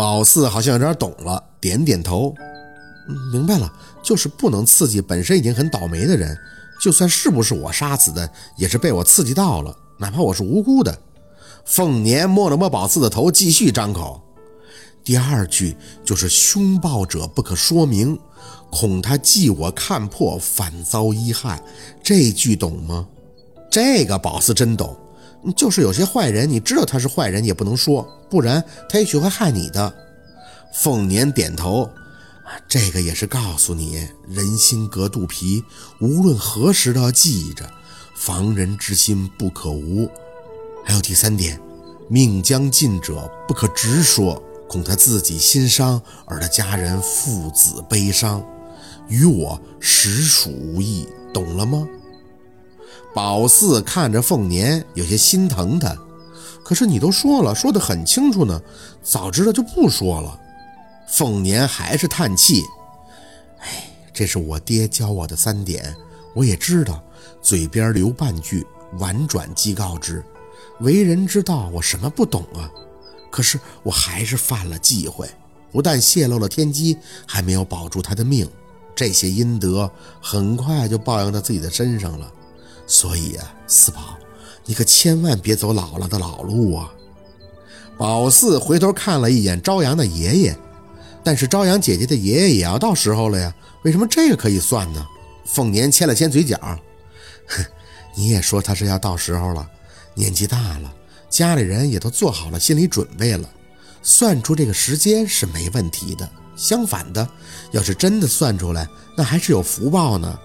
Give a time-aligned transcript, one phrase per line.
[0.00, 2.34] 宝四好像有点懂了，点点头，
[3.30, 3.70] 明白了，
[4.02, 6.34] 就是不能刺激本身已经很倒霉的人。
[6.80, 10.98] 就算是不是我杀死的，也是被我刺激到了，哪怕我是无辜的。
[11.66, 14.18] 凤年摸了摸宝四的头，继续张口。
[15.04, 18.18] 第二句就是凶暴者不可说明，
[18.70, 21.62] 恐他记我看破，反遭遗害。
[22.02, 23.06] 这句懂吗？
[23.70, 24.96] 这个宝四真懂，
[25.56, 29.92] 就是有些坏人，你知道他是坏人也不能说，不然他也许会害你的。
[30.72, 31.90] 凤年点头。
[32.66, 35.62] 这个也是告诉你，人心隔肚皮，
[36.00, 37.70] 无论何时都要记着，
[38.16, 40.10] 防人之心不可无。
[40.84, 41.60] 还有第三点，
[42.08, 48.44] 命将尽者不可直说，恐他自己心伤，而他家人父子悲伤，
[49.08, 51.86] 与我实属无益，懂了吗？
[53.12, 55.96] 宝四看着凤年，有些心疼他。
[56.64, 58.60] 可是你都说了，说得很清楚呢，
[59.02, 60.38] 早知道就不说了。
[61.08, 62.62] 凤年还是叹气，
[63.58, 65.94] 哎，这是我爹教我的三点，
[66.34, 67.02] 我也知道，
[67.42, 68.64] 嘴边留半句，
[68.98, 70.24] 婉转即告知。
[70.78, 72.70] 为人之道，我什么不懂啊？
[73.28, 75.28] 可是我还是犯了忌讳，
[75.72, 76.96] 不但泄露了天机，
[77.26, 78.48] 还没有保住他的命，
[78.94, 79.90] 这些阴德
[80.20, 82.32] 很快就报应到自己的身上了。
[82.90, 84.18] 所以啊，四宝，
[84.64, 86.90] 你可千万别走姥姥的老路啊！
[87.96, 90.58] 宝四回头看了一眼朝阳的爷爷。
[91.22, 95.06] 但是朝阳姐姐的爷爷也要到时候了呀，为什么这个可以算呢？
[95.44, 96.58] 凤年牵了牵嘴角，
[97.46, 97.64] 哼，
[98.16, 99.64] 你也说他是要到时候了，
[100.14, 100.92] 年纪大了，
[101.28, 103.48] 家里人也都做好了心理准备了，
[104.02, 106.28] 算出这个时间是没问题的。
[106.56, 107.28] 相反的，
[107.70, 110.36] 要是真的算出来，那还是有福报呢，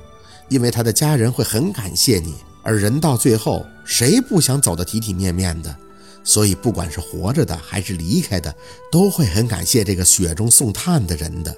[0.50, 5.76] 因为他的家人会很感谢你，而人到最后，谁不想走得体体面面的？
[6.24, 8.56] 所以，不管是活着的还是离开的，
[8.92, 11.56] 都会很感谢这个雪中送炭的人的。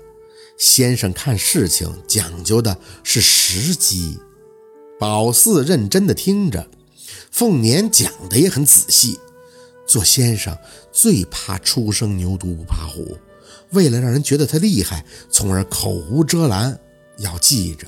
[0.58, 4.18] 先生看事情讲究的是时机。
[5.00, 6.68] 宝四认真的听着，
[7.32, 9.20] 凤年讲的也很仔细。
[9.86, 10.58] 做先生
[10.92, 13.18] 最怕初生牛犊不怕虎，
[13.72, 16.78] 为了让人觉得他厉害，从而口无遮拦。
[17.20, 17.88] 要记着，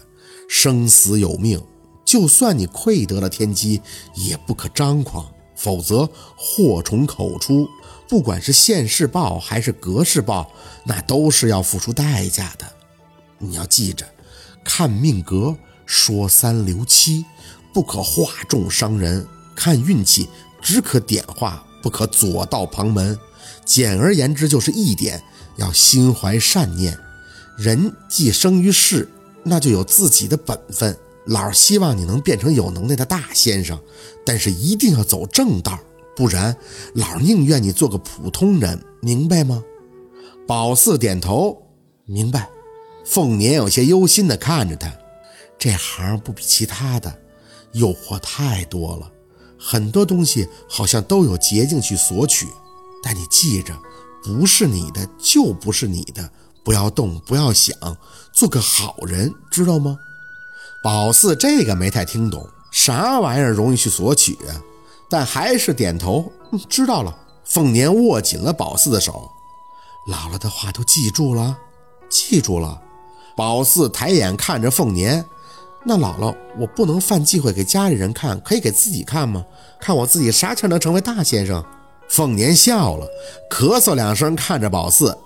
[0.50, 1.62] 生死有命，
[2.04, 3.80] 就算你窥得了天机，
[4.16, 5.26] 也不可张狂。
[5.56, 7.68] 否则祸从口出，
[8.08, 10.50] 不管是现世报还是隔世报，
[10.86, 12.66] 那都是要付出代价的。
[13.38, 14.06] 你要记着，
[14.64, 15.56] 看命格
[15.86, 17.26] 说三留七，
[17.74, 19.22] 不可话重伤人；
[19.54, 20.30] 看运气
[20.62, 23.20] 只可点化，不可左道旁门。
[23.66, 25.22] 简而言之，就是一点：
[25.58, 26.98] 要心怀善念。
[27.58, 29.10] 人既生于世，
[29.44, 30.98] 那就有自己的本分。
[31.26, 33.80] 老儿希望你能变成有能耐的大先生，
[34.26, 35.78] 但是一定要走正道，
[36.16, 36.56] 不然
[36.94, 39.64] 老儿宁愿你做个普通人，明白吗？
[40.48, 41.62] 宝四点头，
[42.06, 42.50] 明白。
[43.06, 44.92] 凤年有些忧心地看着他，
[45.58, 47.16] 这行不比其他的，
[47.74, 49.12] 诱惑太多了，
[49.60, 52.48] 很多东西好像都有捷径去索取，
[53.04, 53.78] 但你记着，
[54.24, 56.32] 不是你的就不是你的，
[56.64, 57.76] 不要动，不要想，
[58.32, 59.98] 做个好人，知道吗？
[60.84, 64.38] 宝四这个没太听懂，啥玩意儿容易去索取？
[65.10, 67.16] 但还是点头，嗯，知道了。
[67.44, 69.30] 凤年握紧了宝四的手，
[70.08, 71.58] 姥姥的话都记住了，
[72.08, 72.80] 记住了。
[73.36, 75.26] 宝四抬眼看着凤年，
[75.84, 79.44] 那姥姥，我不能犯忌讳给家里人看，可以给自己看吗？
[79.82, 81.66] 看我自己啥前能成为大先生？
[82.08, 83.08] 凤年笑了，
[83.50, 85.18] 咳嗽两声，看着宝四。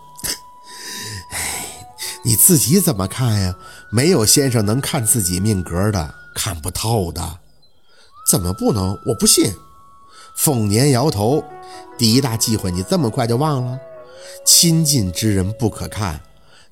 [2.26, 3.56] 你自己怎么看呀？
[3.90, 7.40] 没有先生能看自己命格的，看不透的。
[8.30, 8.98] 怎么不能？
[9.06, 9.54] 我不信。
[10.36, 11.44] 凤年摇头。
[11.98, 13.78] 第一大忌讳，你这么快就忘了？
[14.46, 16.22] 亲近之人不可看。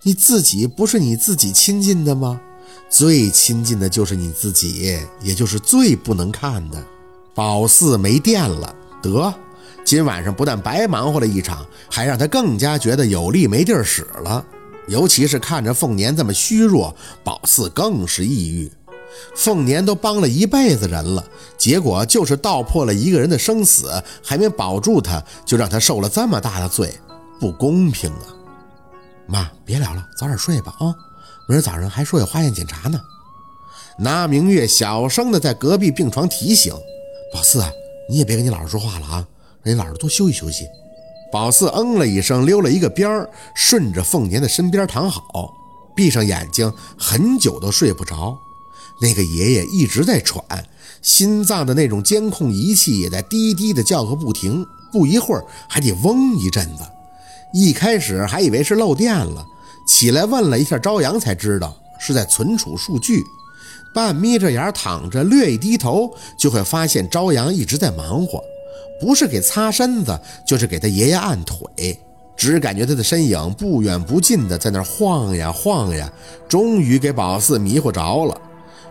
[0.04, 2.40] 你自己不是你自己亲近的吗？
[2.90, 6.84] 最亲近的就是你自己，也就是最不能看的。
[7.36, 9.34] 宝四没电了，得，
[9.86, 14.44] 今晚上不但白忙活了一场，还让他更加觉得有力没地儿使了。
[14.88, 18.72] 尤其是看着凤年这么虚弱，宝四更是抑郁。
[19.36, 21.24] 凤年都帮了一辈子人了，
[21.58, 26.94] 结果就是道破了一个人的生死，还没保住他，就让他受了这么大的罪，
[27.40, 28.28] 不公平啊！
[29.28, 30.96] 妈，别聊了，早点睡吧啊！
[31.48, 33.00] 明儿早上还说有化验检查呢。
[34.00, 36.74] 拿明月小声的在隔壁病床提醒
[37.34, 37.70] ：“宝四啊，
[38.10, 39.28] 你也别跟你姥姥说话了啊，
[39.62, 40.66] 让你姥姥多休息休息。”
[41.32, 45.54] 宝四嗯了一声，溜了一个边儿，顺着凤年的身边躺好，
[45.96, 48.38] 闭上眼睛，很久都睡不着。
[49.00, 50.44] 那个爷爷一直在喘，
[51.02, 56.84] 心脏的那种监控仪器也在滴滴的叫个不停，不一会儿还得嗡一阵子。
[57.54, 59.46] 一开始还以为是漏电了，
[59.88, 63.24] 起来问了一下朝阳，才知道是在存储数据。
[63.94, 68.42] 半眯着眼躺着，略一低头就会发现朝阳一直在忙活，
[69.00, 72.00] 不是给擦身子，就是给他爷爷按腿。
[72.38, 76.12] 只感觉他的身影不远不近的在那晃呀晃呀，
[76.50, 78.42] 终于给宝四迷糊着了。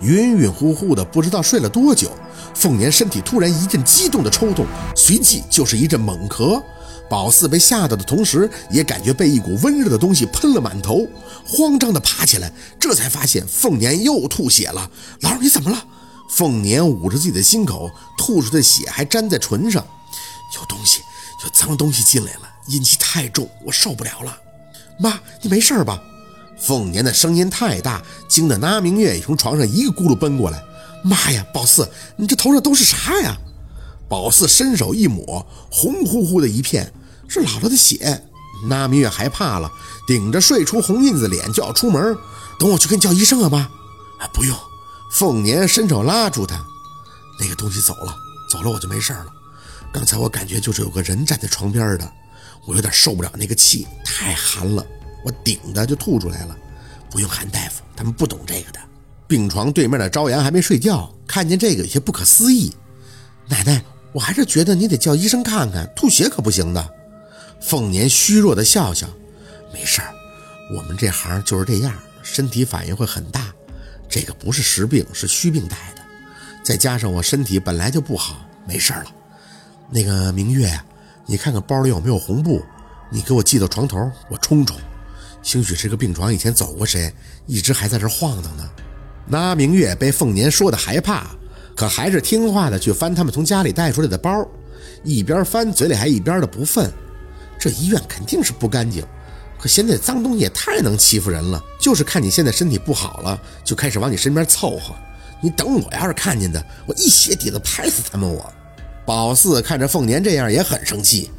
[0.02, 2.10] 晕晕乎乎的，不知道睡了多久。
[2.54, 6.62] 凤年身体突然一阵激动的抽动，随即就是一阵猛咳。
[7.08, 11.04] 宝四被吓到的同时，也感觉被一股温热的东西喷了满头，
[11.44, 14.88] 慌张的爬起来，这才发现凤年又吐血了。
[15.22, 15.84] 老二，你怎么了？
[16.30, 19.84] 凤年捂着自己的心口，吐出的血还粘在唇上，
[20.56, 21.02] 有东西，
[21.42, 24.38] 有脏东西进来了，阴气太重，我受不了了。
[24.98, 26.00] 妈，你没事吧？
[26.58, 30.62] 凤年的声音太大，惊得那明月也从床上一个咕噜奔过来。
[31.02, 33.36] 妈呀，宝四，你这头上都是啥呀？
[34.08, 36.92] 宝四伸手一抹，红乎乎的一片。
[37.28, 38.24] 是姥姥的血，
[38.68, 39.70] 那明月害怕了，
[40.06, 42.16] 顶着睡出红印子脸就要出门。
[42.58, 43.58] 等我去跟叫医生啊，妈。
[43.58, 44.56] 啊，不用。
[45.10, 46.64] 凤年伸手拉住他，
[47.38, 48.16] 那个东西走了，
[48.48, 49.26] 走了我就没事了。
[49.92, 52.12] 刚才我感觉就是有个人站在床边的，
[52.64, 54.86] 我有点受不了那个气，太寒了，
[55.24, 56.56] 我顶的就吐出来了。
[57.10, 58.78] 不用喊大夫，他们不懂这个的。
[59.26, 62.72] 病床对面的朝阳还没睡觉，看见这个有些不可思议。
[63.48, 66.94] 奶奶，我还是觉得你得叫医生看看，吐血可不行的。
[67.60, 69.08] 凤年虚弱的笑笑，
[69.72, 70.14] 没事儿，
[70.74, 71.92] 我们这行就是这样，
[72.22, 73.52] 身体反应会很大。
[74.10, 76.02] 这个不是实病，是虚病带的。
[76.62, 79.04] 再加上我身体本来就不好，没事了。
[79.88, 80.84] 那个明月呀，
[81.26, 82.62] 你看看包里有没有红布，
[83.08, 84.76] 你给我系到床头，我冲冲。
[85.42, 87.12] 兴许这个病床以前走过谁，
[87.46, 88.68] 一直还在这晃荡呢。
[89.26, 91.30] 那明月被凤年说的害怕，
[91.74, 94.46] 可还是听话的去翻他们从家里带出来的包，
[95.04, 96.90] 一边翻嘴里还一边的不忿。
[97.58, 99.04] 这医院肯定是不干净，
[99.60, 101.62] 可现在脏东西也太能欺负人了。
[101.78, 104.94] 就是看你现在身体不好了，就开始往你身边凑合。
[105.42, 108.28] 你等我要是看见的，我一鞋底子拍死他们！
[108.28, 108.52] 我
[109.06, 111.30] 宝四看着凤年这样也很生气，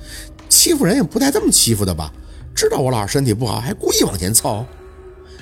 [0.49, 2.11] 欺负人也不带这么欺负的吧？
[2.53, 4.65] 知道我老身体不好，还故意往前凑。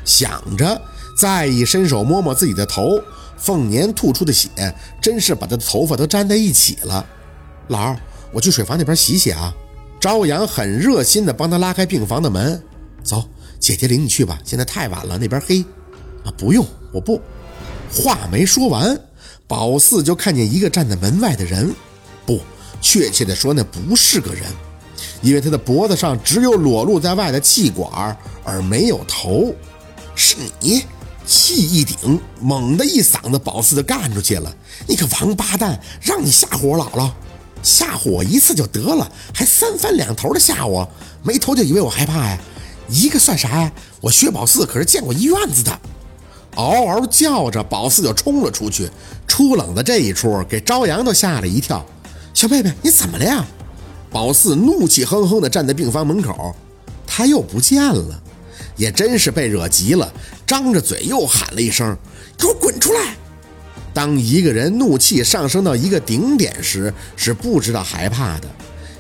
[0.06, 0.82] 想着，
[1.18, 3.02] 再一伸手摸摸自己的头，
[3.38, 4.50] 凤年吐出的血
[5.02, 7.06] 真是把他的头发都粘在一起了。
[7.70, 8.00] 老二，
[8.32, 9.54] 我去水房那边洗洗啊。
[10.00, 12.62] 朝阳很热心地帮他拉开病房的门，
[13.04, 13.28] 走，
[13.60, 14.40] 姐姐领你去吧。
[14.44, 15.62] 现在太晚了，那边黑。
[16.24, 17.22] 啊，不用，我不。
[17.92, 19.00] 话没说完，
[19.48, 21.74] 宝四就看见一个站在门外的人，
[22.26, 22.42] 不，
[22.82, 24.44] 确切的说，那不是个人，
[25.22, 29.54] 因为他的脖子上只有裸露在外的气管，而没有头。
[30.14, 30.84] 是你？
[31.26, 34.52] 气一顶，猛地一嗓子，宝四就干出去了。
[34.88, 37.12] 你个王八蛋，让你吓唬我姥姥！
[37.62, 40.90] 吓唬我一次就得了，还三番两头的吓我，
[41.22, 42.42] 没头就以为我害怕呀？
[42.90, 43.72] 一个算啥呀？
[44.02, 45.80] 我薛宝四可是见过一院子的。
[46.56, 48.90] 嗷嗷叫着，宝四就冲了出去。
[49.28, 51.86] 出冷的这一出，给朝阳都吓了一跳。
[52.34, 53.46] 小妹妹，你怎么了呀？
[54.12, 56.56] 宝四怒气哼哼地站在病房门口，
[57.06, 58.20] 他又不见了，
[58.76, 60.12] 也真是被惹急了，
[60.48, 61.96] 张着嘴又喊了一声
[62.36, 63.16] ：“给我滚出来！”
[63.94, 68.48] 当一个人怒气上升到一个顶点时，是不知道害怕的，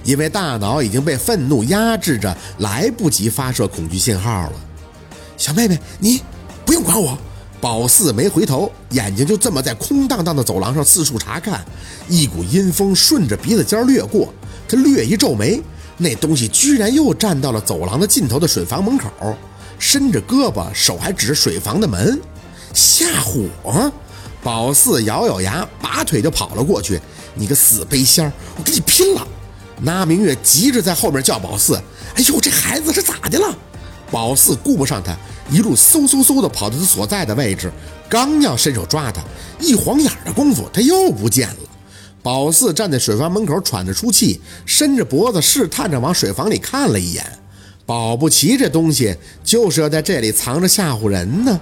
[0.04, 4.53] 因为大脑已经被愤怒压制着，来不及发射恐惧信号了。
[5.38, 6.22] 小妹妹，你
[6.65, 7.18] 不用管我。
[7.62, 11.63] 宝四没回头，眼睛就这么在空荡荡的走廊上四处查看。
[12.08, 14.34] 一股阴风顺着鼻子尖掠过，
[14.65, 15.62] 他略一皱眉，
[15.98, 19.10] 那东西居然又站到了走廊的尽头的水房门口，
[19.77, 22.18] 伸着胳膊，手还指着水房的门，
[22.74, 23.91] 吓唬。
[24.41, 26.98] 宝四咬咬牙，拔腿就跑了过去。
[27.36, 29.27] 你个死背仙儿，我跟你拼了！
[29.81, 31.75] 那明月急着在后面叫宝四
[32.15, 33.57] ：“哎呦，这孩子是咋的了？”
[34.12, 35.15] 宝四顾不上他，
[35.51, 37.71] 一路嗖嗖嗖的跑到他所在的位置，
[38.09, 39.21] 刚要伸手抓他，
[39.59, 41.55] 一晃眼的功夫，他又不见了。
[42.21, 47.25] 宝四站在水房门口，喘着粗气，伸着脖子试探着往水房里看了一眼，
[47.86, 51.59] 保不齐这东西就是要在这里藏着吓唬人呢。